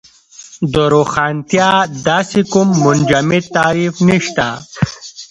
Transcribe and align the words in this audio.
د 0.73 0.75
روښانتیا 0.93 1.69
داسې 2.07 2.39
کوم 2.53 2.67
منجمد 2.85 3.43
تعریف 3.57 3.95
نشته. 4.09 4.47